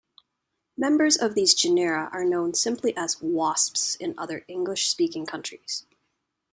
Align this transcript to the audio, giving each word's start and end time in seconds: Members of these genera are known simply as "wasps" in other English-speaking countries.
Members 0.75 1.15
of 1.15 1.35
these 1.35 1.53
genera 1.53 2.09
are 2.11 2.25
known 2.25 2.55
simply 2.55 2.97
as 2.97 3.21
"wasps" 3.21 3.97
in 3.97 4.15
other 4.17 4.43
English-speaking 4.47 5.27
countries. 5.27 5.85